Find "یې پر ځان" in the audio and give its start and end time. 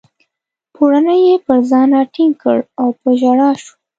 1.27-1.87